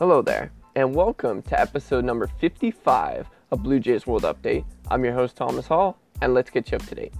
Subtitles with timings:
[0.00, 4.64] Hello there, and welcome to episode number 55 of Blue Jays World Update.
[4.90, 7.12] I'm your host, Thomas Hall, and let's get you up to date.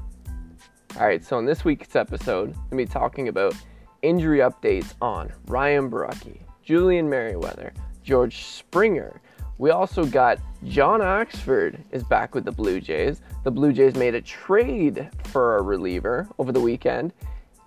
[0.98, 3.54] All right, so in this week's episode, I'm be talking about
[4.00, 9.20] injury updates on Ryan Borucki, Julian Merryweather, George Springer.
[9.58, 13.20] We also got John Axford is back with the Blue Jays.
[13.44, 17.12] The Blue Jays made a trade for a reliever over the weekend,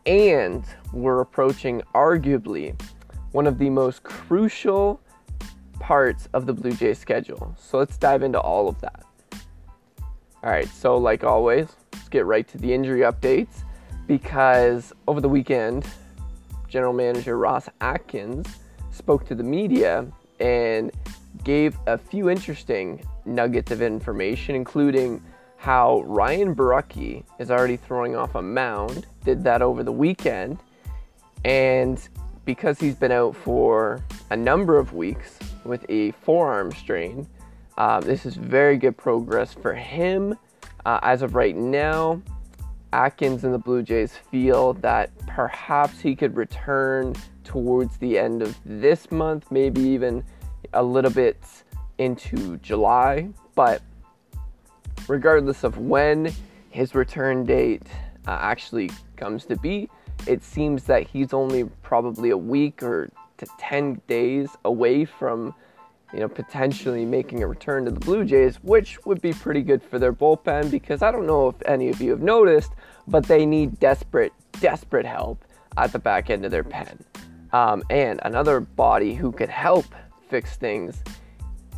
[0.08, 2.76] and we're approaching arguably
[3.34, 5.02] one of the most crucial
[5.84, 7.54] parts of the Blue Jays schedule.
[7.60, 9.04] So let's dive into all of that.
[10.42, 13.64] All right, so like always, let's get right to the injury updates
[14.08, 15.86] because over the weekend,
[16.70, 18.48] general manager Ross Atkins
[18.92, 20.08] spoke to the media
[20.40, 20.90] and
[21.44, 25.22] gave a few interesting nuggets of information, including
[25.58, 30.60] how Ryan Borucki is already throwing off a mound, did that over the weekend,
[31.44, 32.08] and
[32.46, 37.28] because he's been out for a number of weeks with a forearm strain,
[37.78, 40.38] uh, this is very good progress for him.
[40.86, 42.22] Uh, as of right now,
[42.92, 48.56] Atkins and the Blue Jays feel that perhaps he could return towards the end of
[48.66, 50.24] this month, maybe even
[50.74, 51.38] a little bit
[51.98, 53.30] into July.
[53.56, 53.82] But
[55.08, 56.32] regardless of when
[56.70, 57.84] his return date
[58.28, 59.90] uh, actually comes to be,
[60.28, 63.10] it seems that he's only probably a week or
[63.46, 65.54] to 10 days away from
[66.14, 69.82] you know potentially making a return to the Blue Jays, which would be pretty good
[69.82, 72.72] for their bullpen because I don't know if any of you have noticed,
[73.08, 75.44] but they need desperate, desperate help
[75.78, 77.04] at the back end of their pen.
[77.52, 79.86] Um, and another body who could help
[80.30, 81.04] fix things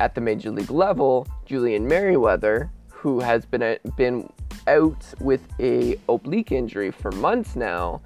[0.00, 4.30] at the major league level, Julian Merryweather, who has been a, been
[4.66, 8.00] out with a oblique injury for months now,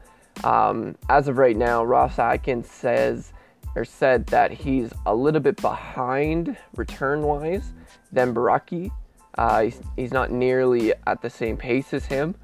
[0.45, 3.33] um, as of right now, Ross Atkins says
[3.77, 7.73] or said that he's a little bit behind return wise
[8.13, 8.91] than Borucki.
[9.39, 12.35] Uh, he's, he's not nearly at the same pace as him,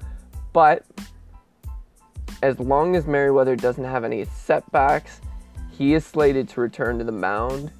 [0.53, 0.85] but
[2.41, 5.21] as long as Merryweather doesn't have any setbacks,
[5.71, 7.71] he is slated to return to the mound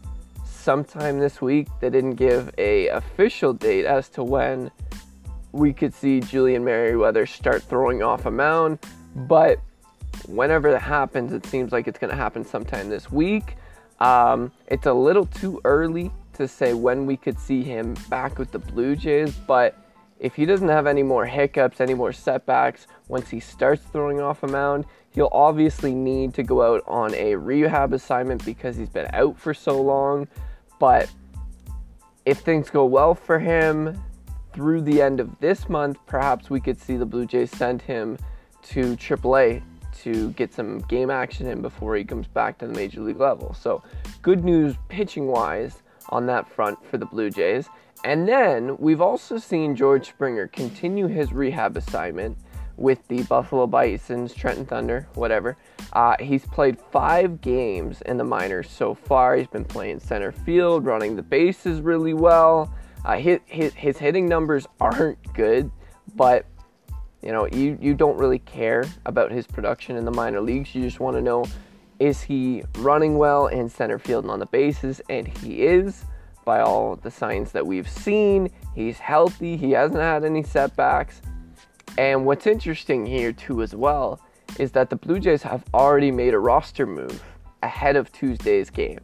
[0.45, 1.67] sometime this week.
[1.79, 4.71] They didn't give a official date as to when
[5.51, 8.79] we could see Julian Merryweather start throwing off a mound,
[9.15, 9.59] but
[10.27, 13.55] whenever that happens, it seems like it's going to happen sometime this week.
[13.99, 18.51] Um, it's a little too early to say when we could see him back with
[18.51, 19.75] the Blue Jays, but
[20.19, 24.43] if he doesn't have any more hiccups, any more setbacks, once he starts throwing off
[24.43, 29.07] a mound, he'll obviously need to go out on a rehab assignment because he's been
[29.13, 30.27] out for so long.
[30.79, 31.11] But
[32.25, 34.01] if things go well for him
[34.53, 38.17] through the end of this month, perhaps we could see the Blue Jays send him
[38.63, 39.61] to AAA
[40.07, 43.53] to get some game action in before he comes back to the major league level.
[43.53, 43.83] So,
[44.21, 47.67] good news pitching wise on that front for the Blue Jays.
[48.03, 52.37] And then we've also seen George Springer continue his rehab assignment
[52.77, 55.57] with the Buffalo Bisons, Trenton Thunder, whatever.
[55.91, 59.35] Uh, he's played five games in the minors so far.
[59.35, 62.73] He's been playing center field, running the bases really well.
[63.03, 65.69] Uh, his, his, his hitting numbers aren't good,
[66.15, 66.45] but
[67.27, 70.73] you know, you, you don't really care about his production in the minor leagues.
[70.73, 71.43] You just want to know
[71.99, 75.01] is he running well in center field and on the bases?
[75.09, 76.05] And he is,
[76.45, 78.49] by all the signs that we've seen.
[78.73, 81.21] He's healthy, he hasn't had any setbacks.
[81.97, 84.21] And what's interesting here, too, as well,
[84.57, 87.21] is that the Blue Jays have already made a roster move
[87.61, 89.01] ahead of Tuesday's game.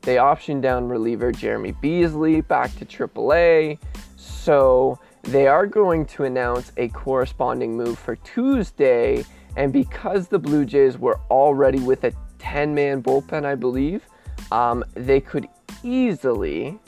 [0.00, 3.78] They optioned down reliever Jeremy Beasley back to AAA.
[4.16, 9.24] So they are going to announce a corresponding move for Tuesday.
[9.56, 14.06] And because the Blue Jays were already with a 10 man bullpen, I believe,
[14.50, 15.48] um, they could
[15.82, 16.78] easily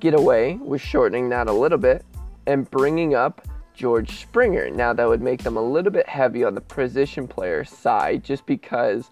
[0.00, 2.04] get away with shortening that a little bit
[2.46, 4.70] and bringing up George Springer.
[4.70, 8.44] Now, that would make them a little bit heavy on the position player side just
[8.46, 9.10] because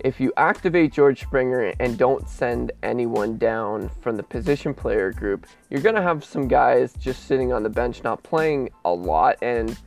[0.00, 5.46] if you activate George Springer and don't send anyone down from the position player group,
[5.70, 9.36] you're going to have some guys just sitting on the bench not playing a lot.
[9.42, 9.78] And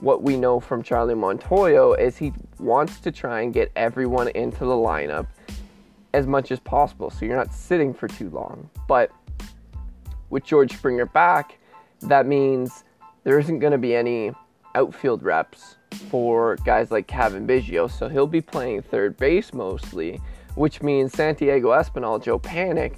[0.00, 4.60] what we know from Charlie Montoyo is he wants to try and get everyone into
[4.60, 5.26] the lineup
[6.12, 8.68] as much as possible so you're not sitting for too long.
[8.88, 9.12] But
[10.30, 11.58] with George Springer back,
[12.00, 12.84] that means
[13.24, 14.32] there isn't going to be any
[14.74, 20.20] outfield reps for guys like Cavan Biggio, so he'll be playing third base mostly,
[20.54, 22.96] which means Santiago Espinal, Joe Panik,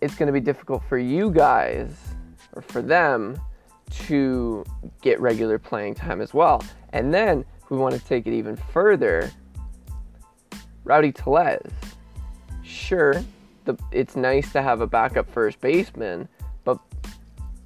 [0.00, 1.96] it's going to be difficult for you guys
[2.52, 3.40] or for them
[3.90, 4.64] to
[5.02, 6.62] get regular playing time as well.
[6.92, 9.30] And then we want to take it even further,
[10.84, 11.70] Rowdy Tellez,
[12.62, 13.22] sure,
[13.64, 16.28] the, it's nice to have a backup first baseman,
[16.64, 16.78] but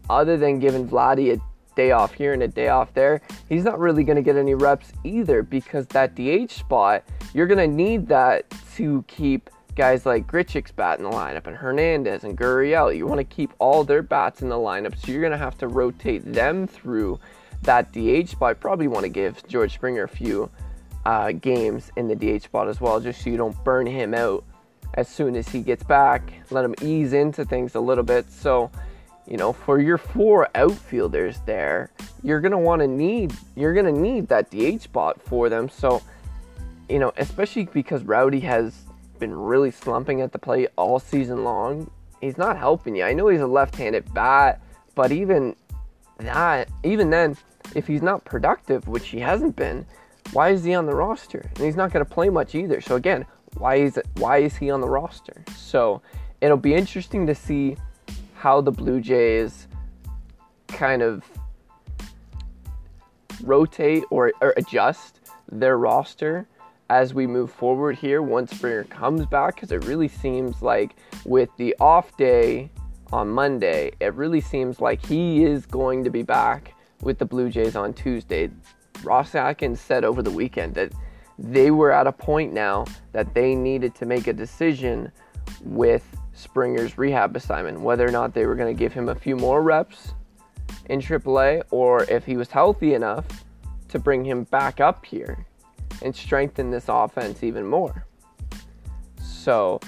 [0.09, 1.41] other than giving Vladdy a
[1.79, 4.55] day off here and a day off there, he's not really going to get any
[4.55, 10.27] reps either because that DH spot, you're going to need that to keep guys like
[10.27, 12.95] Grichuk's bat in the lineup and Hernandez and Gurriel.
[12.95, 15.57] You want to keep all their bats in the lineup, so you're going to have
[15.59, 17.21] to rotate them through
[17.63, 18.59] that DH spot.
[18.59, 20.51] Probably want to give George Springer a few
[21.07, 24.43] uh, games in the DH spot as well, just so you don't burn him out
[24.95, 26.33] as soon as he gets back.
[26.51, 28.33] Let him ease into things a little bit.
[28.33, 28.73] So,
[29.29, 31.91] you know, for your four outfielders there,
[32.23, 35.69] you're gonna want to need you're gonna need that DH spot for them.
[35.69, 36.03] So,
[36.89, 38.87] you know, especially because Rowdy has
[39.19, 41.91] been really slumping at the plate all season long.
[42.21, 43.05] He's not helping you.
[43.05, 44.61] I know he's a left-handed bat,
[44.95, 45.55] but even
[46.19, 47.37] that, even then,
[47.75, 49.87] if he's not productive, which he hasn't been,
[50.33, 51.49] why is he on the roster?
[51.55, 52.81] And he's not going to play much either.
[52.81, 53.25] So again,
[53.57, 55.45] why is it, why is he on the roster?
[55.57, 56.03] So
[56.41, 57.77] it'll be interesting to see
[58.39, 59.67] how the Blue Jays
[60.69, 61.25] kind of
[63.43, 65.21] rotate or, or adjust
[65.51, 66.47] their roster
[66.89, 70.95] as we move forward here once Springer comes back because it really seems like
[71.25, 72.71] with the off day
[73.13, 77.51] on Monday, it really seems like he is going to be back with the Blue
[77.51, 78.51] Jays on Tuesday.
[79.03, 80.93] Ross Atkins said over the weekend that
[81.39, 85.11] they were at a point now that they needed to make a decision
[85.63, 89.35] with Springer's rehab assignment, whether or not they were going to give him a few
[89.35, 90.15] more reps
[90.89, 93.27] in AAA or if he was healthy enough
[93.89, 95.47] to bring him back up here
[96.03, 98.07] and strengthen this offense even more.
[99.21, 99.81] So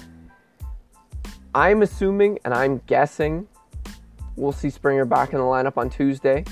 [1.54, 3.46] I'm assuming and I'm guessing
[4.34, 6.44] we'll see Springer back in the lineup on Tuesday.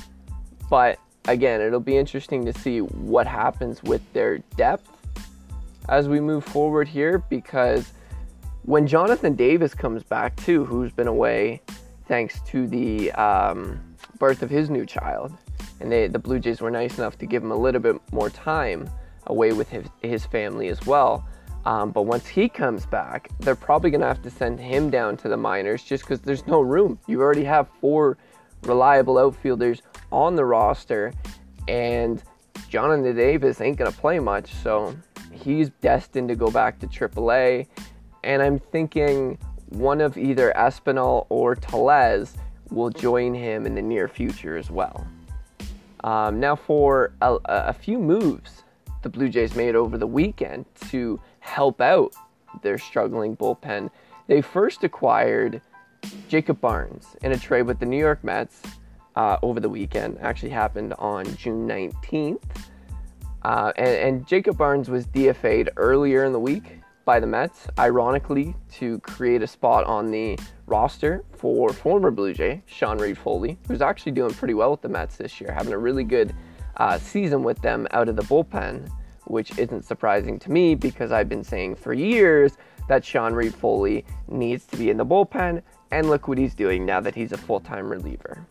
[0.71, 4.91] But again, it'll be interesting to see what happens with their depth
[5.89, 7.93] as we move forward here because
[8.69, 11.63] when Jonathan Davis comes back too, who's been away
[12.07, 13.81] thanks to the um,
[14.19, 15.33] birth of his new child,
[15.81, 18.29] and they, the Blue Jays were nice enough to give him a little bit more
[18.29, 18.87] time
[19.29, 21.27] away with his, his family as well.
[21.65, 25.17] Um, but once he comes back, they're probably going to have to send him down
[25.19, 26.99] to the minors just because there's no room.
[27.07, 28.19] You already have four
[28.65, 29.81] reliable outfielders
[30.13, 31.15] on the roster,
[31.69, 32.23] and
[32.69, 34.95] Jonathan Davis ain't going to play much, so
[35.33, 37.67] he's destined to go back to AAA.
[38.29, 39.39] And I'm thinking
[39.71, 42.35] one of either Espinal or Tellez
[42.71, 45.07] will join him in the near future as well.
[46.05, 48.65] Um, now, for a, a few moves
[49.01, 52.13] the Blue Jays made over the weekend to help out
[52.63, 53.91] their struggling bullpen,
[54.27, 55.63] they first acquired
[56.29, 58.61] Jacob Barnes in a trade with the New York Mets
[59.17, 60.19] uh, over the weekend.
[60.21, 62.43] Actually happened on June 19th.
[63.43, 66.78] Uh, and, and, Jacob Barnes was DFA'd earlier in the week
[67.09, 72.63] by the Mets, ironically, to create a spot on the roster for former Blue Jay,
[72.67, 76.05] Sean Reid-Foley, who's actually doing pretty well with the Mets this year, having a really
[76.05, 76.35] good
[76.77, 78.91] uh, season with them out of the bullpen,
[79.25, 82.59] which isn't surprising to me because I've been saying for years
[82.89, 87.01] that Sean Reid-Foley needs to be in the bullpen, and look what he's doing now
[87.01, 88.47] that he's a full time reliever.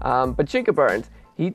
[0.00, 1.52] Um, but Jacob Barnes, he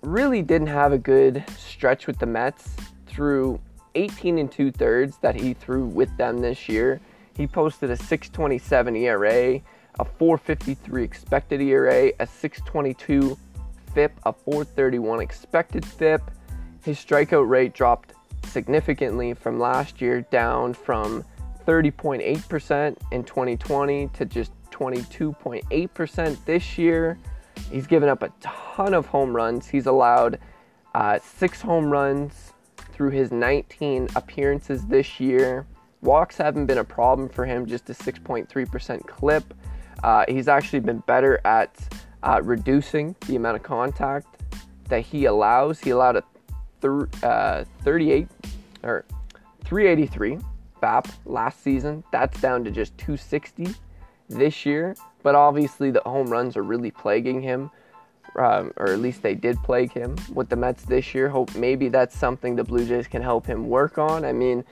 [0.00, 2.74] really didn't have a good stretch with the Mets
[3.06, 3.60] through
[3.94, 7.00] 18 and two thirds that he threw with them this year.
[7.36, 9.60] He posted a 627 ERA,
[9.98, 13.38] a 453 expected ERA, a 622
[13.94, 16.22] FIP, a 431 expected FIP.
[16.84, 21.24] His strikeout rate dropped significantly from last year, down from
[21.66, 27.18] 30.8% in 2020 to just 22.8% this year.
[27.70, 29.68] He's given up a ton of home runs.
[29.68, 30.38] He's allowed
[30.94, 32.52] uh, six home runs
[33.00, 35.64] through his 19 appearances this year.
[36.02, 39.54] Walks haven't been a problem for him, just a 6.3% clip.
[40.04, 41.74] Uh, he's actually been better at
[42.22, 44.26] uh, reducing the amount of contact
[44.90, 45.80] that he allows.
[45.80, 46.16] He allowed
[46.82, 48.28] a uh, 38
[48.82, 49.06] or
[49.64, 50.36] 383
[50.82, 52.04] BAP last season.
[52.12, 53.68] That's down to just 260
[54.28, 54.94] this year.
[55.22, 57.70] But obviously, the home runs are really plaguing him,
[58.36, 61.28] um, or at least they did plague him with the Mets this year.
[61.28, 64.24] Hope maybe that's something the Blue Jays can help him work on.
[64.24, 64.64] I mean,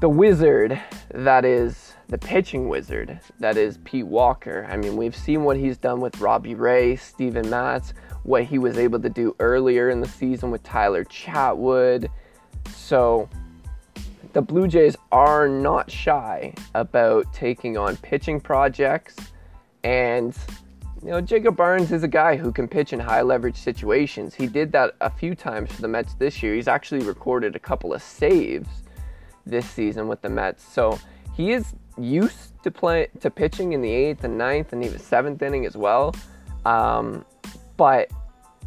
[0.00, 0.80] the wizard
[1.14, 4.66] that is the pitching wizard that is Pete Walker.
[4.68, 7.94] I mean, we've seen what he's done with Robbie Ray, Steven Matz,
[8.24, 12.08] what he was able to do earlier in the season with Tyler Chatwood.
[12.74, 13.28] So
[14.32, 19.16] the Blue Jays are not shy about taking on pitching projects.
[19.84, 20.36] And,
[21.02, 24.34] you know, Jacob Barnes is a guy who can pitch in high leverage situations.
[24.36, 26.54] He did that a few times for the Mets this year.
[26.54, 28.68] He's actually recorded a couple of saves
[29.44, 30.62] this season with the Mets.
[30.62, 31.00] So
[31.34, 35.42] he is used to play to pitching in the eighth and ninth and even seventh
[35.42, 36.14] inning as well.
[36.64, 37.24] Um,
[37.76, 38.08] but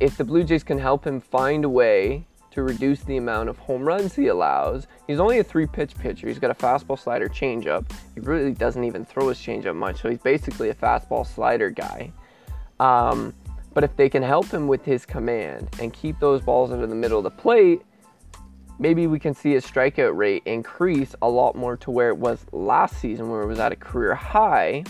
[0.01, 3.57] if the Blue Jays can help him find a way to reduce the amount of
[3.59, 6.27] home runs he allows, he's only a three pitch pitcher.
[6.27, 7.89] He's got a fastball, slider, changeup.
[8.13, 12.11] He really doesn't even throw his changeup much, so he's basically a fastball slider guy.
[12.79, 13.33] Um,
[13.73, 16.95] but if they can help him with his command and keep those balls into the
[16.95, 17.81] middle of the plate,
[18.79, 22.45] maybe we can see his strikeout rate increase a lot more to where it was
[22.51, 24.83] last season, where it was at a career high.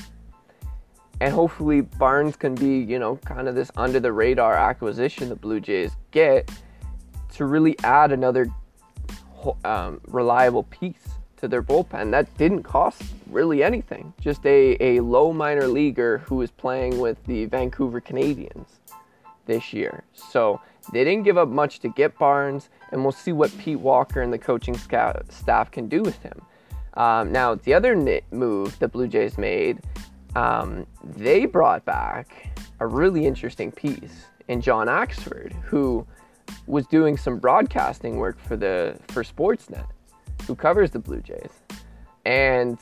[1.22, 5.36] And hopefully, Barnes can be, you know, kind of this under the radar acquisition the
[5.36, 6.51] Blue Jays get
[7.36, 8.48] to really add another
[9.63, 11.08] um, reliable piece
[11.46, 12.12] to their bullpen.
[12.12, 14.14] That didn't cost really anything.
[14.20, 18.80] Just a, a low minor leaguer who is playing with the Vancouver Canadians
[19.46, 20.04] this year.
[20.14, 20.60] So
[20.92, 24.34] they didn't give up much to get Barnes, and we'll see what Pete Walker and
[24.34, 26.42] the coaching staff can do with him.
[26.96, 27.96] Um, now, the other
[28.32, 29.80] move the Blue Jays made,
[30.36, 36.06] um, they brought back a really interesting piece in John Axford, who
[36.68, 39.88] was doing some broadcasting work for the for Sportsnet,
[40.48, 41.52] who covers the Blue Jays.
[42.25, 42.78] And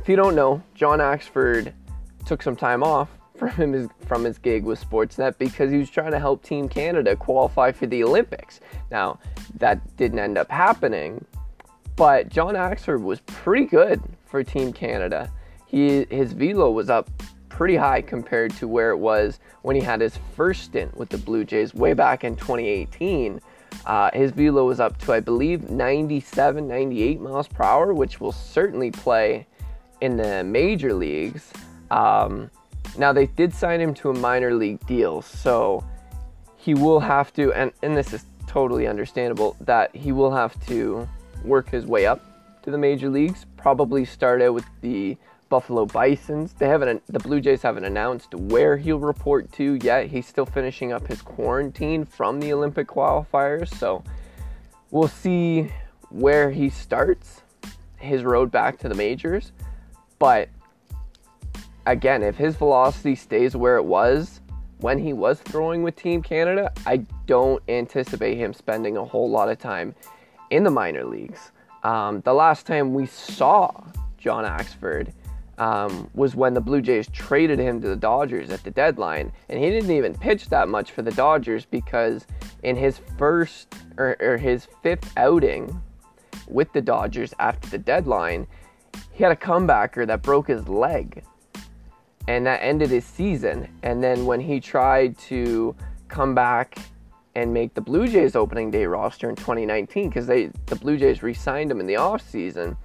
[0.00, 1.72] if you don't know, John Axford
[2.26, 6.10] took some time off from his from his gig with Sportsnet because he was trying
[6.12, 8.60] to help Team Canada qualify for the Olympics.
[8.90, 9.18] Now,
[9.58, 11.24] that didn't end up happening,
[11.96, 15.30] but John Axford was pretty good for Team Canada.
[15.66, 17.10] He his velo was up
[17.48, 21.18] pretty high compared to where it was when he had his first stint with the
[21.18, 23.40] Blue Jays way back in 2018.
[23.88, 28.32] Uh, his velo was up to, I believe, 97, 98 miles per hour, which will
[28.32, 29.46] certainly play
[30.02, 31.50] in the major leagues.
[31.90, 32.50] Um,
[32.98, 35.82] now, they did sign him to a minor league deal, so
[36.58, 41.08] he will have to, and, and this is totally understandable, that he will have to
[41.42, 43.46] work his way up to the major leagues.
[43.56, 45.16] Probably start out with the
[45.48, 46.52] Buffalo Bisons.
[46.52, 50.06] They haven't, the Blue Jays haven't announced where he'll report to yet.
[50.06, 54.04] He's still finishing up his quarantine from the Olympic qualifiers, so
[54.90, 55.72] we'll see
[56.10, 57.42] where he starts
[57.96, 59.52] his road back to the majors.
[60.18, 60.48] But
[61.86, 64.40] again, if his velocity stays where it was
[64.80, 69.48] when he was throwing with Team Canada, I don't anticipate him spending a whole lot
[69.48, 69.94] of time
[70.50, 71.50] in the minor leagues.
[71.82, 73.72] Um, the last time we saw
[74.18, 75.12] John Axford
[75.58, 79.58] um, was when the Blue Jays traded him to the Dodgers at the deadline, and
[79.58, 82.26] he didn't even pitch that much for the Dodgers because
[82.62, 85.82] in his first or, or his fifth outing
[86.46, 88.46] with the Dodgers after the deadline,
[89.12, 91.24] he had a comebacker that broke his leg
[92.28, 93.68] and that ended his season.
[93.82, 95.74] And then when he tried to
[96.06, 96.78] come back
[97.34, 101.22] and make the Blue Jays opening day roster in 2019, because they the Blue Jays
[101.22, 102.76] re-signed him in the offseason,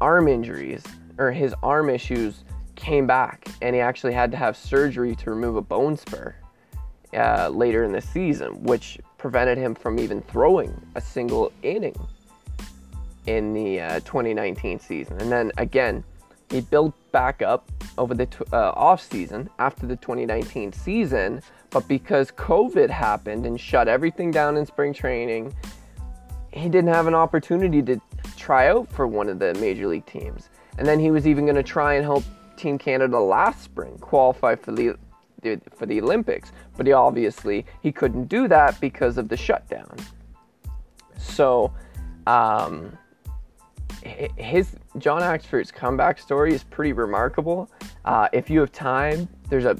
[0.00, 0.82] arm injuries
[1.18, 2.44] or his arm issues
[2.76, 6.34] came back, and he actually had to have surgery to remove a bone spur
[7.14, 11.96] uh, later in the season, which prevented him from even throwing a single inning
[13.26, 15.20] in the uh, 2019 season.
[15.20, 16.04] And then again,
[16.50, 21.40] he built back up over the uh, off season after the 2019 season,
[21.70, 25.54] but because COVID happened and shut everything down in spring training,
[26.52, 28.00] he didn't have an opportunity to
[28.36, 30.50] try out for one of the major league teams.
[30.78, 32.24] And then he was even going to try and help
[32.56, 34.96] Team Canada last spring qualify for the
[35.74, 39.94] for the Olympics, but he obviously he couldn't do that because of the shutdown.
[41.18, 41.70] So,
[42.26, 42.96] um,
[44.02, 47.70] his John Axford's comeback story is pretty remarkable.
[48.06, 49.76] Uh, if you have time, there's a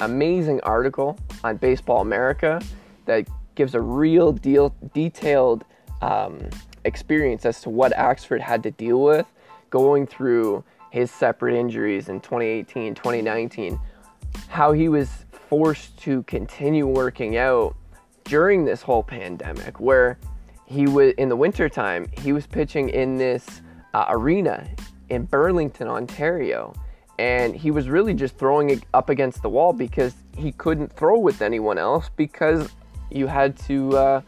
[0.00, 2.60] amazing article on Baseball America
[3.06, 5.64] that gives a real deal detailed
[6.00, 6.48] um,
[6.84, 9.26] experience as to what Axford had to deal with
[9.72, 13.80] going through his separate injuries in 2018, 2019,
[14.46, 15.08] how he was
[15.48, 17.74] forced to continue working out
[18.24, 20.18] during this whole pandemic where
[20.66, 23.62] he was in the wintertime he was pitching in this
[23.94, 24.68] uh, arena
[25.08, 26.72] in burlington ontario.
[27.18, 31.18] And he was really just throwing it up against the wall because he couldn't throw
[31.18, 32.70] with anyone else because
[33.10, 34.20] you had to uh,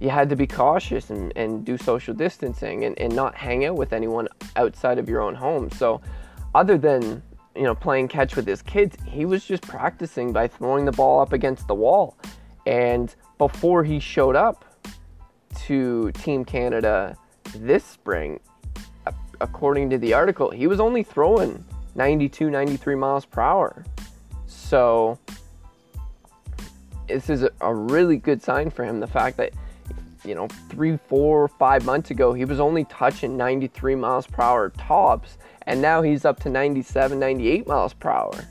[0.00, 3.76] you had to be cautious and, and do social distancing and, and not hang out
[3.76, 4.26] with anyone
[4.56, 6.00] outside of your own home so
[6.54, 7.22] other than
[7.54, 11.20] you know playing catch with his kids he was just practicing by throwing the ball
[11.20, 12.16] up against the wall
[12.66, 14.64] and before he showed up
[15.54, 17.16] to Team Canada
[17.54, 18.40] this spring,
[19.40, 21.64] according to the article, he was only throwing
[21.94, 23.84] 92, 93 miles per hour.
[24.46, 25.18] So,
[27.08, 29.00] this is a really good sign for him.
[29.00, 29.52] The fact that
[30.24, 34.70] you know, three, four, five months ago, he was only touching 93 miles per hour
[34.70, 38.48] tops, and now he's up to 97, 98 miles per hour.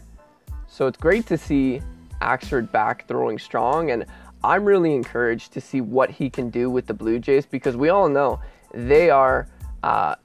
[0.68, 1.82] So it's great to see
[2.22, 4.06] Axford back throwing strong, and
[4.44, 7.90] I'm really encouraged to see what he can do with the Blue Jays because we
[7.90, 8.40] all know
[8.74, 9.48] they are
[9.84, 10.16] uh,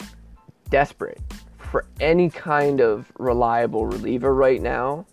[0.70, 1.20] desperate
[1.58, 5.06] for any kind of reliable reliever right now.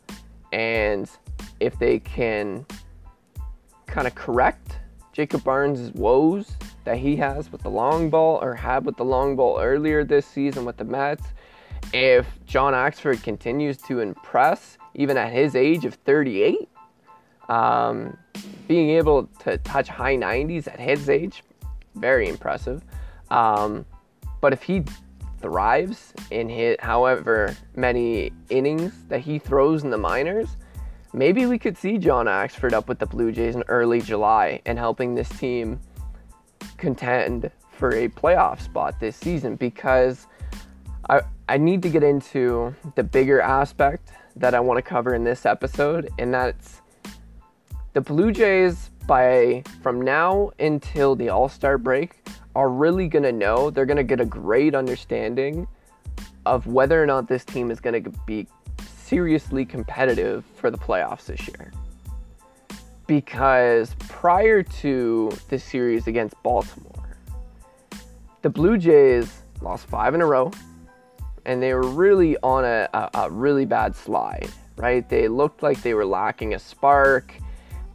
[0.52, 1.10] And
[1.60, 2.66] if they can
[3.88, 4.78] kind of correct
[5.13, 6.51] Jacob Barnes' woes
[6.84, 10.25] that he has with the long ball or had with the long ball earlier this
[10.25, 11.24] season with the Mets,
[11.94, 16.70] if John Axford continues to impress, even at his age of 38,
[17.50, 18.18] um,
[18.68, 21.44] being able to touch high 90s at his age,
[21.96, 22.84] very impressive.
[23.30, 23.86] Um,
[24.39, 24.84] but if he
[25.41, 30.56] thrives in his however many innings that he throws in the minors,
[31.13, 34.77] maybe we could see John Axford up with the Blue Jays in early July and
[34.77, 35.80] helping this team
[36.77, 40.27] contend for a playoff spot this season because
[41.10, 45.24] I, I need to get into the bigger aspect that I want to cover in
[45.24, 46.82] this episode, and that's
[47.94, 52.24] the Blue Jays by from now until the All Star break
[52.56, 55.68] are really going to know, they're going to get a great understanding
[56.46, 58.48] of whether or not this team is going to be
[59.12, 61.74] seriously competitive for the playoffs this year.
[63.08, 67.18] Because prior to the series against Baltimore,
[68.41, 70.50] the Blue Jays lost five in a row
[71.46, 75.08] and they were really on a, a, a really bad slide, right?
[75.10, 77.36] They looked like they were lacking a spark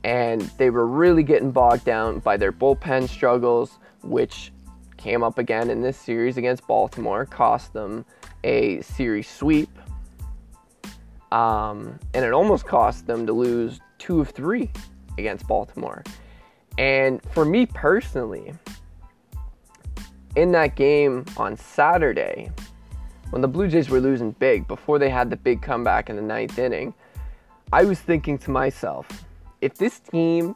[0.04, 4.52] and they were really getting bogged down by their bullpen struggles, which
[4.98, 8.04] came up again in this series against Baltimore, cost them
[8.44, 9.70] a series sweep
[11.32, 14.70] um, and it almost cost them to lose two of three
[15.18, 16.04] against Baltimore.
[16.78, 18.52] And for me personally,
[20.36, 22.50] in that game on Saturday,
[23.30, 26.22] when the Blue Jays were losing big before they had the big comeback in the
[26.22, 26.94] ninth inning,
[27.72, 29.08] I was thinking to myself,
[29.60, 30.54] if this team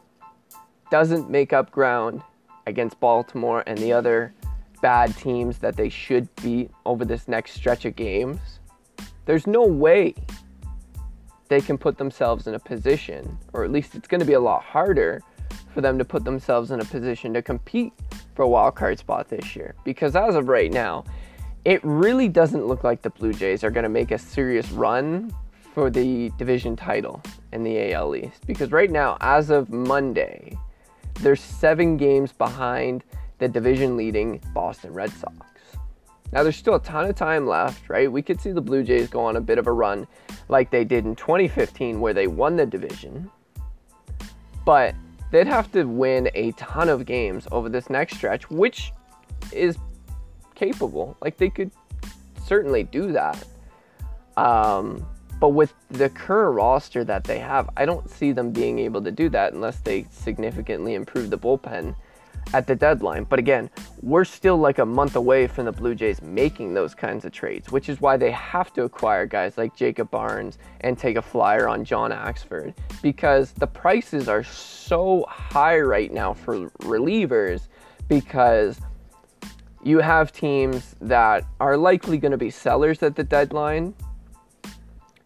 [0.89, 2.21] doesn't make up ground
[2.67, 4.33] against Baltimore and the other
[4.81, 8.39] bad teams that they should beat over this next stretch of games,
[9.25, 10.13] there's no way
[11.51, 14.39] they can put themselves in a position, or at least it's going to be a
[14.39, 15.21] lot harder
[15.73, 17.91] for them to put themselves in a position to compete
[18.35, 19.75] for a wild card spot this year.
[19.83, 21.03] Because as of right now,
[21.65, 25.35] it really doesn't look like the Blue Jays are going to make a serious run
[25.73, 28.47] for the division title in the AL East.
[28.47, 30.57] Because right now, as of Monday,
[31.15, 33.03] they're seven games behind
[33.39, 35.50] the division leading Boston Red Sox.
[36.31, 38.09] Now, there's still a ton of time left, right?
[38.11, 40.07] We could see the Blue Jays go on a bit of a run
[40.47, 43.29] like they did in 2015, where they won the division.
[44.65, 44.95] But
[45.31, 48.93] they'd have to win a ton of games over this next stretch, which
[49.51, 49.77] is
[50.55, 51.17] capable.
[51.21, 51.71] Like they could
[52.45, 53.43] certainly do that.
[54.37, 55.05] Um,
[55.39, 59.11] but with the current roster that they have, I don't see them being able to
[59.11, 61.95] do that unless they significantly improve the bullpen
[62.53, 63.23] at the deadline.
[63.23, 63.69] But again,
[64.01, 67.71] we're still like a month away from the Blue Jays making those kinds of trades,
[67.71, 71.67] which is why they have to acquire guys like Jacob Barnes and take a flyer
[71.67, 77.67] on John Axford because the prices are so high right now for relievers
[78.07, 78.79] because
[79.83, 83.93] you have teams that are likely going to be sellers at the deadline.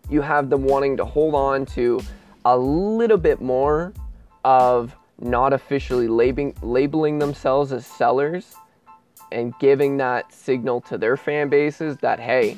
[0.09, 1.99] You have them wanting to hold on to
[2.45, 3.91] a little bit more
[4.43, 8.55] of not officially labeling, labeling themselves as sellers
[9.31, 12.57] and giving that signal to their fan bases that, hey,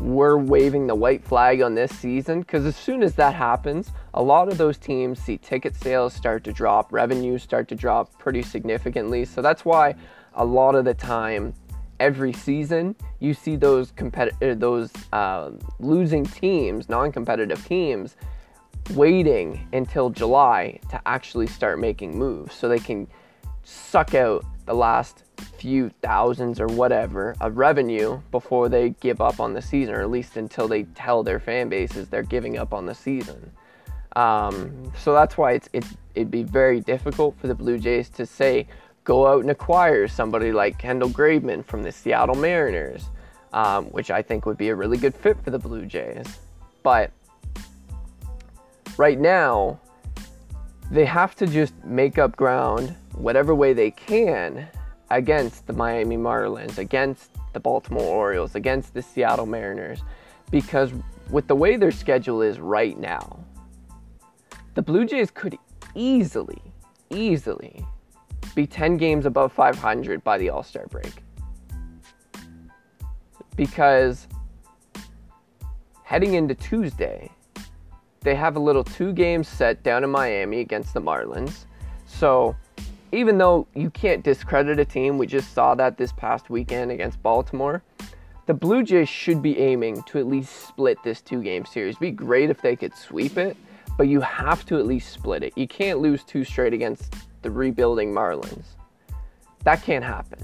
[0.00, 2.40] we're waving the white flag on this season.
[2.40, 6.44] Because as soon as that happens, a lot of those teams see ticket sales start
[6.44, 9.24] to drop, revenues start to drop pretty significantly.
[9.24, 9.94] So that's why
[10.34, 11.54] a lot of the time,
[12.00, 18.16] every season, you see those competitive, those uh, losing teams, non-competitive teams,
[18.90, 23.06] waiting until July to actually start making moves so they can
[23.64, 25.24] suck out the last
[25.58, 30.10] few thousands or whatever of revenue before they give up on the season, or at
[30.10, 33.50] least until they tell their fan bases they're giving up on the season.
[34.14, 35.68] Um, so that's why it's,
[36.14, 38.66] it'd be very difficult for the Blue Jays to say
[39.04, 43.10] go out and acquire somebody like Kendall Graveman from the Seattle Mariners,
[43.52, 46.38] um, which I think would be a really good fit for the Blue Jays.
[46.82, 47.10] But
[48.96, 49.80] right now,
[50.90, 54.68] they have to just make up ground whatever way they can
[55.10, 60.02] against the Miami Marlins, against the Baltimore Orioles, against the Seattle Mariners,
[60.50, 60.92] because
[61.30, 63.38] with the way their schedule is right now,
[64.74, 65.58] the Blue Jays could
[65.94, 66.62] easily,
[67.10, 67.84] easily
[68.54, 71.22] be 10 games above 500 by the All Star break.
[73.56, 74.26] Because
[76.04, 77.30] heading into Tuesday,
[78.22, 81.64] they have a little two game set down in Miami against the Marlins.
[82.06, 82.56] So
[83.12, 87.22] even though you can't discredit a team, we just saw that this past weekend against
[87.22, 87.82] Baltimore.
[88.46, 91.92] The Blue Jays should be aiming to at least split this two game series.
[91.92, 93.56] It'd be great if they could sweep it,
[93.96, 95.52] but you have to at least split it.
[95.56, 98.64] You can't lose two straight against the rebuilding Marlins.
[99.64, 100.40] That can't happen.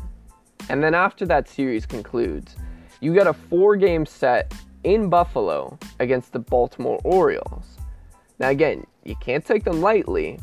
[0.68, 2.56] And then after that series concludes,
[3.00, 4.52] you got a four game set
[4.84, 7.78] in Buffalo against the Baltimore Orioles.
[8.38, 10.38] Now, again, you can't take them lightly,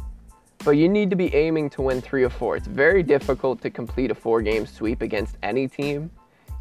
[0.64, 2.58] but you need to be aiming to win three or four.
[2.58, 6.12] It's very difficult to complete a four game sweep against any team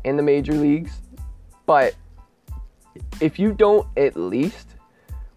[0.04, 1.00] in the major leagues.
[1.66, 1.94] But
[3.20, 4.76] if you don't at least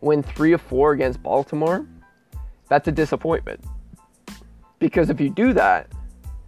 [0.02, 1.88] win three or four against Baltimore,
[2.70, 3.64] that's a disappointment.
[4.80, 5.92] Because if you do that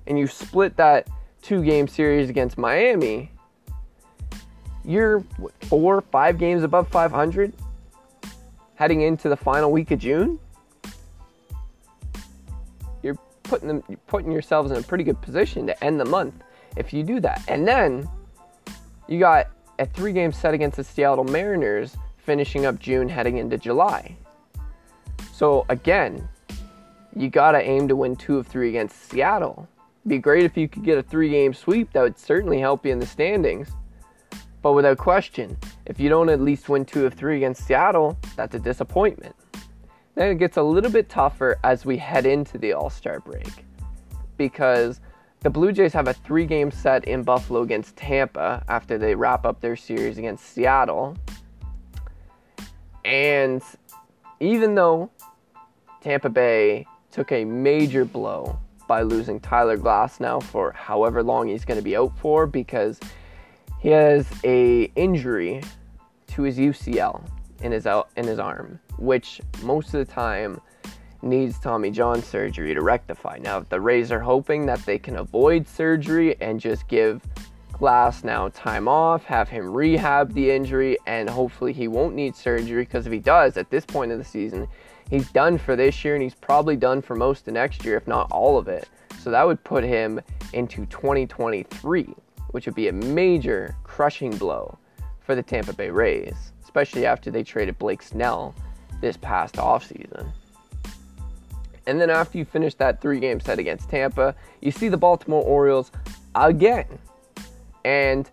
[0.06, 1.08] and you split that
[1.41, 3.32] two game series against Miami,
[4.84, 7.54] you're what, four, five games above 500
[8.76, 10.39] heading into the final week of June.
[13.04, 16.36] You're putting them, you're putting yourselves in a pretty good position to end the month
[16.78, 17.44] if you do that.
[17.48, 18.08] And then
[19.08, 19.48] you got
[19.80, 24.15] a three game set against the Seattle Mariners finishing up June heading into July.
[25.34, 26.28] So again,
[27.15, 29.68] you got to aim to win two of three against Seattle.
[30.02, 31.92] It'd be great if you could get a three game sweep.
[31.94, 33.70] That would certainly help you in the standings.
[34.62, 38.56] But without question, if you don't at least win two of three against Seattle, that's
[38.56, 39.36] a disappointment.
[40.15, 43.65] Then it gets a little bit tougher as we head into the All Star break
[44.36, 45.00] because
[45.41, 49.45] the Blue Jays have a three game set in Buffalo against Tampa after they wrap
[49.45, 51.15] up their series against Seattle.
[53.06, 53.62] And
[54.41, 55.10] even though
[56.02, 61.78] Tampa Bay took a major blow by losing Tyler Glasnow for however long he's going
[61.78, 63.00] to be out for because
[63.80, 65.63] he has a injury
[66.28, 67.24] to his UCL
[67.62, 70.60] in his in his arm, which most of the time
[71.22, 73.38] needs Tommy John surgery to rectify.
[73.42, 77.22] Now, the Rays are hoping that they can avoid surgery and just give
[77.74, 83.06] Glasnow time off, have him rehab the injury, and hopefully he won't need surgery because
[83.06, 84.68] if he does at this point of the season,
[85.10, 88.08] he's done for this year and he's probably done for most of next year, if
[88.08, 88.89] not all of it.
[89.20, 90.22] So that would put him
[90.54, 92.13] into 2023
[92.51, 94.77] which would be a major crushing blow
[95.19, 98.55] for the Tampa Bay Rays, especially after they traded Blake Snell
[99.01, 100.31] this past offseason.
[101.88, 105.43] And then after you finish that three game set against Tampa, you see the Baltimore
[105.43, 105.91] Orioles
[106.35, 106.85] again.
[107.85, 108.29] And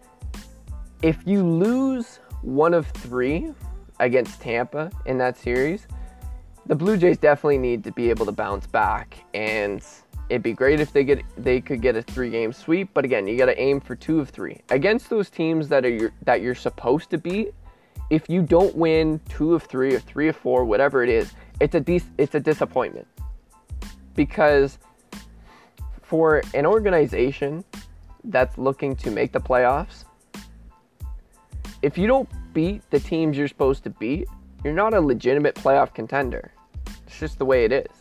[1.02, 3.52] if you lose one of three
[4.00, 5.87] against Tampa in that series,
[6.66, 9.83] the Blue Jays definitely need to be able to bounce back and
[10.29, 13.29] It'd be great if they get they could get a three game sweep, but again,
[13.29, 16.41] you got to aim for two of three against those teams that are your, that
[16.41, 17.55] you're supposed to beat.
[18.11, 21.75] If you don't win two of three or three of four, whatever it is, it's
[21.75, 23.07] a de- it's a disappointment
[24.17, 24.79] because
[26.03, 27.65] for an organization
[28.25, 30.05] that's looking to make the playoffs,
[31.83, 34.29] if you don't beat the teams you're supposed to beat,
[34.65, 36.53] you're not a legitimate playoff contender.
[37.07, 37.96] It's just the way it is.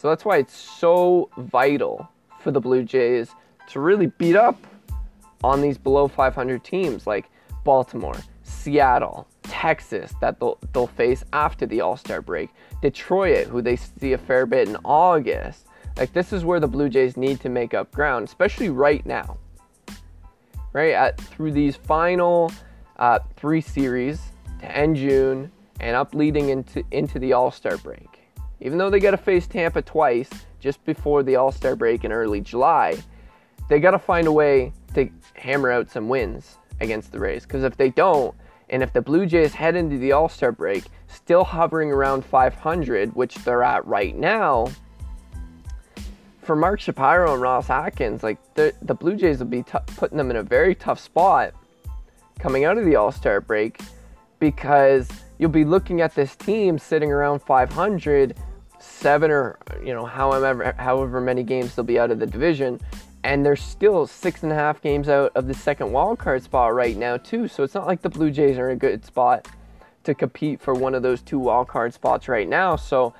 [0.00, 2.08] So that's why it's so vital
[2.38, 3.28] for the Blue Jays
[3.68, 4.56] to really beat up
[5.44, 7.26] on these below 500 teams like
[7.64, 12.48] Baltimore, Seattle, Texas that they'll, they'll face after the All Star break,
[12.80, 15.66] Detroit, who they see a fair bit in August.
[15.98, 19.36] Like, this is where the Blue Jays need to make up ground, especially right now.
[20.72, 20.94] Right?
[20.94, 22.50] At, through these final
[22.98, 24.18] uh, three series
[24.60, 28.19] to end June and up leading into, into the All Star break
[28.60, 32.12] even though they got to face Tampa twice just before the All Star break in
[32.12, 32.98] early July,
[33.68, 37.44] they got to find a way to hammer out some wins against the Rays.
[37.44, 38.34] Because if they don't,
[38.68, 43.14] and if the Blue Jays head into the All Star break still hovering around 500,
[43.14, 44.68] which they're at right now,
[46.42, 50.18] for Mark Shapiro and Ross Atkins, like the, the Blue Jays will be t- putting
[50.18, 51.54] them in a very tough spot
[52.38, 53.80] coming out of the All Star break
[54.38, 58.36] because you'll be looking at this team sitting around 500
[58.80, 62.80] seven or you know however however many games they'll be out of the division.
[63.22, 66.72] And they're still six and a half games out of the second wild card spot
[66.72, 67.48] right now too.
[67.48, 69.46] So it's not like the blue jays are in a good spot
[70.04, 72.76] to compete for one of those two wild card spots right now.
[72.76, 73.12] So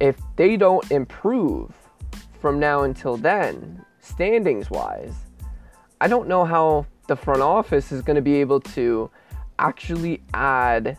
[0.00, 1.72] if they don't improve
[2.40, 5.14] from now until then standings wise
[6.00, 9.10] i don't know how the front office is going to be able to
[9.58, 10.98] actually add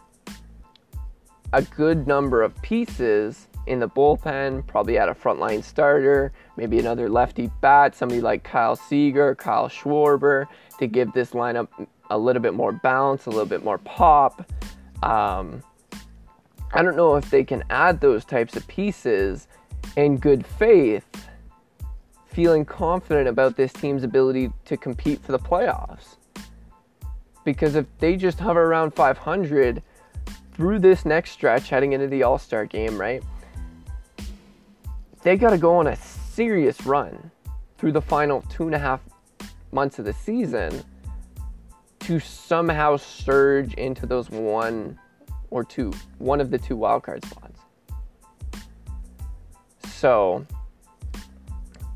[1.53, 7.09] a good number of pieces in the bullpen, probably at a frontline starter, maybe another
[7.09, 10.45] lefty bat, somebody like Kyle Seager, Kyle Schwarber,
[10.79, 11.67] to give this lineup
[12.09, 14.49] a little bit more balance, a little bit more pop.
[15.03, 15.61] Um,
[16.73, 19.47] I don't know if they can add those types of pieces
[19.95, 21.27] in good faith,
[22.27, 26.17] feeling confident about this team's ability to compete for the playoffs.
[27.43, 29.81] Because if they just hover around 500
[30.53, 33.23] through this next stretch heading into the All Star game, right?
[35.27, 37.31] They got to go on a serious run
[37.77, 39.01] through the final two and a half
[39.73, 40.81] months of the season
[41.99, 44.97] to somehow surge into those one
[45.49, 47.59] or two, one of the two wildcard spots.
[49.89, 50.45] So,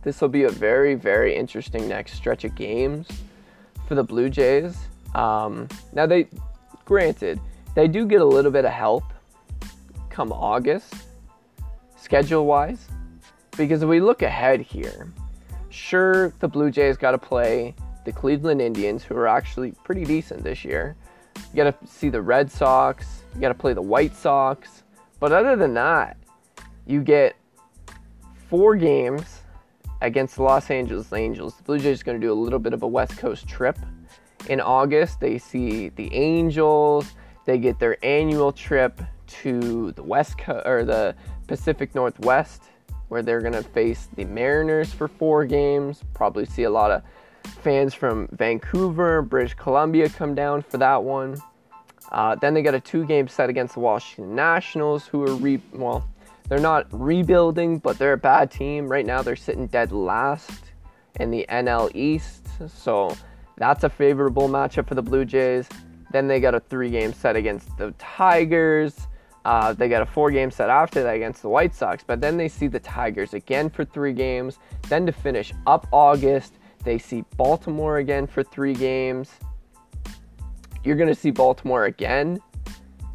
[0.03, 3.07] this will be a very, very interesting next stretch of games
[3.87, 4.75] for the Blue Jays.
[5.15, 6.27] Um, now, they,
[6.83, 7.39] granted,
[7.75, 9.05] they do get a little bit of help
[10.09, 10.93] come August,
[11.95, 12.89] schedule wise,
[13.61, 15.11] because if we look ahead here,
[15.69, 20.43] sure, the Blue Jays got to play the Cleveland Indians, who are actually pretty decent
[20.43, 20.95] this year.
[21.35, 23.23] You got to see the Red Sox.
[23.35, 24.83] You got to play the White Sox.
[25.19, 26.17] But other than that,
[26.87, 27.35] you get
[28.49, 29.41] four games
[30.01, 31.55] against the Los Angeles Angels.
[31.55, 33.77] The Blue Jays are going to do a little bit of a West Coast trip.
[34.49, 37.13] In August, they see the Angels.
[37.45, 41.15] They get their annual trip to the West Co- or the
[41.47, 42.63] Pacific Northwest,
[43.11, 46.01] where they're going to face the Mariners for four games.
[46.13, 47.03] Probably see a lot of
[47.61, 51.35] fans from Vancouver, British Columbia come down for that one.
[52.09, 56.07] Uh, then they got a two-game set against the Washington Nationals, who are re- well,
[56.47, 59.21] they're not rebuilding, but they're a bad team right now.
[59.21, 60.71] They're sitting dead last
[61.19, 63.17] in the NL East, so
[63.57, 65.67] that's a favorable matchup for the Blue Jays.
[66.13, 68.95] Then they got a three-game set against the Tigers.
[69.43, 72.47] Uh, they got a four-game set after that against the White Sox, but then they
[72.47, 74.59] see the Tigers again for three games.
[74.87, 79.31] Then to finish up August, they see Baltimore again for three games.
[80.83, 82.39] You're going to see Baltimore again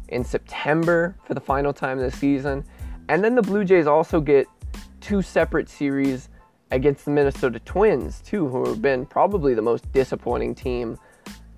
[0.09, 2.63] in September for the final time of the season.
[3.09, 4.47] And then the Blue Jays also get
[4.99, 6.29] two separate series
[6.71, 10.97] against the Minnesota Twins, too, who have been probably the most disappointing team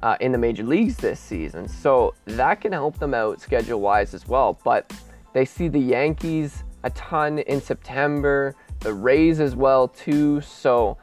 [0.02, 1.68] uh, in the major leagues this season.
[1.68, 4.60] So that can help them out schedule wise as well.
[4.64, 4.92] But
[5.34, 10.42] they see the Yankees a ton in September, the Rays as well, too.
[10.42, 10.98] So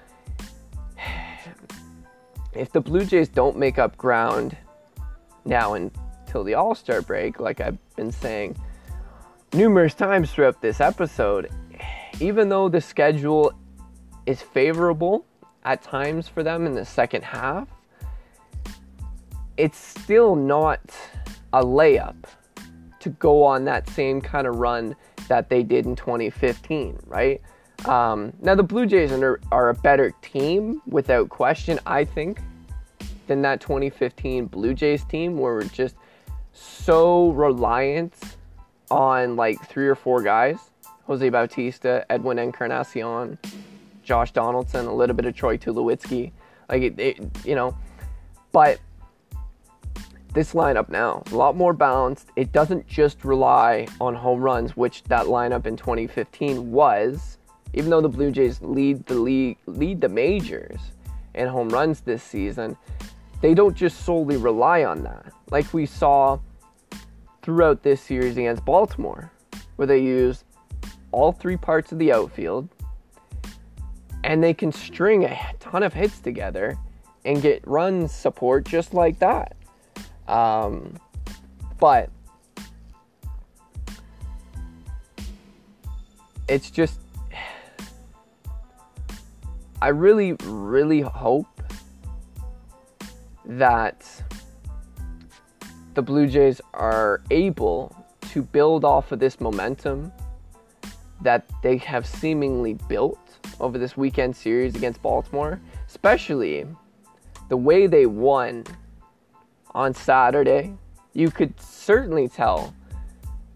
[2.52, 4.56] if the Blue Jays don't make up ground
[5.44, 8.56] now until the All Star break, like I've been saying
[9.52, 11.50] numerous times throughout this episode,
[12.20, 13.52] even though the schedule
[14.24, 15.24] is favorable
[15.64, 17.68] at times for them in the second half,
[19.57, 20.81] it's still not
[21.53, 22.16] a layup
[23.01, 24.95] to go on that same kind of run
[25.29, 27.40] that they did in 2015, right?
[27.85, 32.40] Um, now, the Blue Jays are, are a better team without question, I think,
[33.27, 35.97] than that 2015 Blue Jays team where we're just
[36.53, 38.14] so reliant
[38.90, 40.59] on like three or four guys
[41.07, 43.38] Jose Bautista, Edwin Encarnacion,
[44.03, 46.33] Josh Donaldson, a little bit of Troy Tulowitzki.
[46.69, 47.77] Like, it, it, you know,
[48.51, 48.81] but
[50.37, 52.29] this lineup now a lot more balanced.
[52.37, 57.38] It doesn't just rely on home runs, which that lineup in 2015 was.
[57.72, 60.79] Even though the Blue Jays lead the league, lead the majors
[61.35, 62.77] in home runs this season,
[63.40, 65.33] they don't just solely rely on that.
[65.51, 66.38] Like we saw
[67.40, 69.33] throughout this series against Baltimore,
[69.77, 70.44] where they use
[71.12, 72.68] all three parts of the outfield
[74.22, 76.77] and they can string a ton of hits together
[77.25, 79.57] and get run support just like that.
[80.29, 80.99] Um,
[81.79, 82.11] but
[86.49, 86.99] it's just,
[89.81, 91.47] I really, really hope
[93.45, 94.05] that
[95.95, 97.95] the Blue Jays are able
[98.33, 100.12] to build off of this momentum
[101.23, 103.19] that they have seemingly built
[103.61, 106.67] over this weekend series against Baltimore, especially
[107.49, 108.65] the way they won
[109.77, 110.75] on Saturday.
[111.12, 112.75] You could certainly tell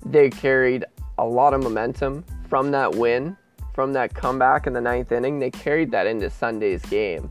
[0.04, 0.84] they carried
[1.18, 3.36] a lot of momentum from that win,
[3.74, 5.38] from that comeback in the ninth inning.
[5.38, 7.30] They carried that into Sunday's game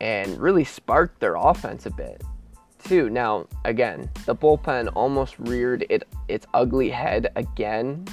[0.00, 2.22] and really sparked their offense a bit
[2.84, 3.10] too.
[3.10, 8.06] Now, again, the bullpen almost reared it, its ugly head again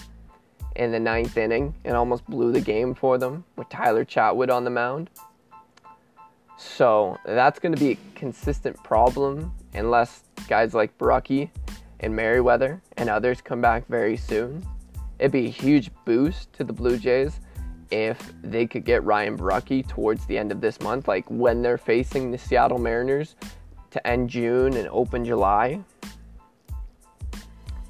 [0.76, 4.64] in the ninth inning and almost blew the game for them with Tyler Chatwood on
[4.64, 5.10] the mound.
[6.58, 11.50] So that's going to be a consistent problem unless guys like Borucki
[12.00, 14.66] and Merryweather and others come back very soon
[15.20, 17.40] It'd be a huge boost to the Blue Jays
[17.90, 21.78] if they could get Ryan Borucki towards the end of this month, like when they're
[21.78, 23.36] facing the Seattle Mariners
[23.92, 25.82] to end June and open July.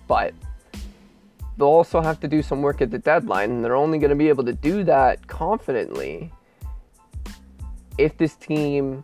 [0.08, 0.34] But
[1.58, 4.16] they'll also have to do some work at the deadline, and they're only going to
[4.16, 6.32] be able to do that confidently
[7.98, 9.04] if this team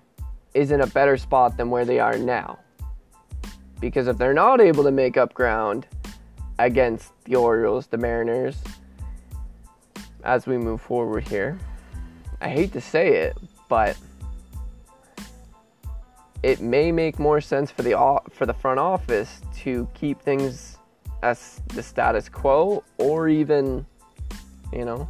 [0.53, 2.59] is in a better spot than where they are now.
[3.83, 5.87] Because if they're not able to make up ground
[6.57, 8.63] against the Orioles, the Mariners,
[10.23, 11.59] as we move forward here,
[12.39, 13.97] I hate to say it, but
[16.43, 20.77] it may make more sense for the for the front office to keep things
[21.21, 23.85] as the status quo or even
[24.71, 25.09] you know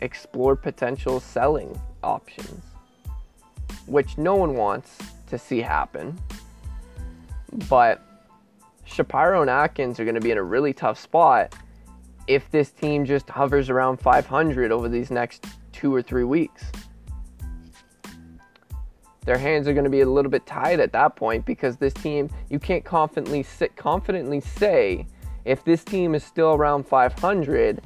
[0.00, 2.64] explore potential selling options
[3.84, 6.18] which no one wants to see happen
[7.68, 8.02] but
[8.84, 11.54] Shapiro and Atkins are going to be in a really tough spot
[12.26, 16.64] if this team just hovers around 500 over these next 2 or 3 weeks.
[19.24, 21.92] Their hands are going to be a little bit tied at that point because this
[21.94, 25.06] team you can't confidently sit confidently say
[25.44, 27.82] if this team is still around 500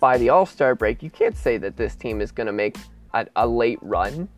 [0.00, 2.76] by the All-Star break, you can't say that this team is going to make
[3.14, 4.28] a, a late run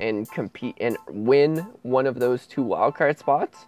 [0.00, 3.66] and compete and win one of those two wildcard spots.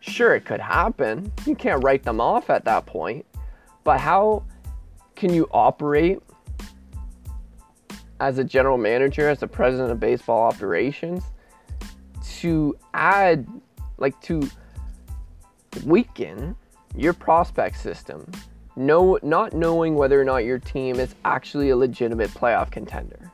[0.00, 1.32] Sure, it could happen.
[1.46, 3.26] You can't write them off at that point.
[3.82, 4.44] But how
[5.14, 6.20] can you operate
[8.20, 11.24] as a general manager, as a president of baseball operations,
[12.40, 13.46] to add,
[13.98, 14.48] like, to
[15.84, 16.56] weaken
[16.94, 18.30] your prospect system,
[18.76, 23.32] no, not knowing whether or not your team is actually a legitimate playoff contender.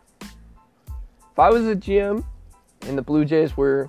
[1.33, 2.23] If I was a GM
[2.83, 3.89] and the Blue Jays were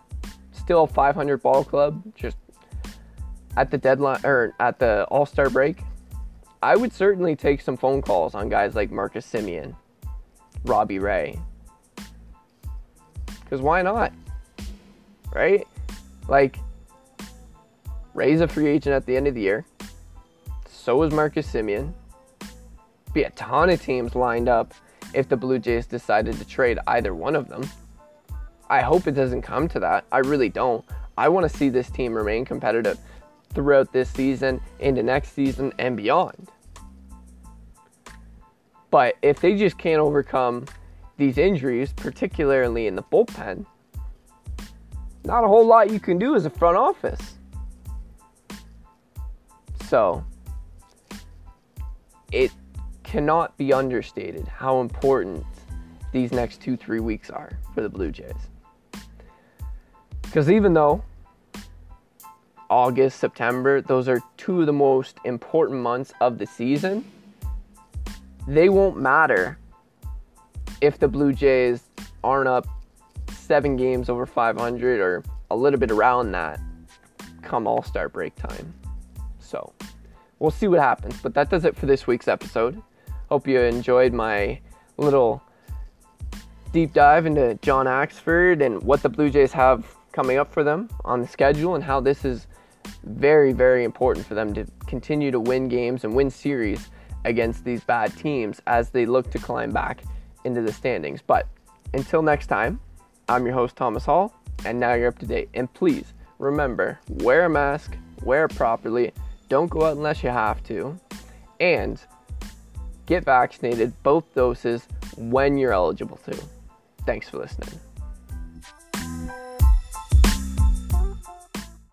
[0.53, 2.37] still a 500 ball club, just
[3.57, 5.83] at the deadline or at the All Star break,
[6.61, 9.75] I would certainly take some phone calls on guys like Marcus Semien,
[10.63, 11.37] Robbie Ray.
[13.41, 14.13] Because why not?
[15.33, 15.67] Right?
[16.29, 16.57] Like,
[18.13, 19.65] Ray's a free agent at the end of the year.
[20.69, 21.91] So is Marcus Semien.
[23.13, 24.73] Be a ton of teams lined up
[25.13, 27.69] if the Blue Jays decided to trade either one of them.
[28.69, 30.05] I hope it doesn't come to that.
[30.11, 30.83] I really don't.
[31.17, 32.97] I want to see this team remain competitive
[33.53, 36.49] throughout this season, into next season, and beyond.
[38.89, 40.65] But if they just can't overcome
[41.17, 43.65] these injuries, particularly in the bullpen,
[45.23, 47.35] not a whole lot you can do as a front office.
[49.87, 50.23] So,
[52.31, 52.51] it
[53.13, 55.45] cannot be understated how important
[56.11, 58.33] these next two, three weeks are for the Blue Jays.
[60.23, 61.03] Because even though
[62.71, 67.05] August, September, those are two of the most important months of the season,
[68.47, 69.59] they won't matter
[70.81, 71.83] if the Blue Jays
[72.23, 72.65] aren't up
[73.31, 76.59] seven games over 500 or a little bit around that
[77.43, 78.73] come All Star break time.
[79.37, 79.71] So
[80.39, 81.21] we'll see what happens.
[81.21, 82.81] But that does it for this week's episode.
[83.33, 84.59] Hope you enjoyed my
[84.97, 85.41] little
[86.71, 90.87] deep dive into John Axford and what the Blue Jays have coming up for them
[91.03, 92.45] on the schedule and how this is
[93.05, 96.89] very, very important for them to continue to win games and win series
[97.25, 100.03] against these bad teams as they look to climb back
[100.43, 101.19] into the standings.
[101.19, 101.47] But
[101.95, 102.79] until next time,
[103.29, 104.31] I'm your host, Thomas Hall,
[104.63, 105.49] and now you're up to date.
[105.55, 109.11] And please remember wear a mask, wear it properly,
[109.49, 110.95] don't go out unless you have to.
[111.59, 111.99] And
[113.05, 114.87] get vaccinated, both doses,
[115.17, 116.37] when you're eligible to.
[117.05, 117.79] Thanks for listening.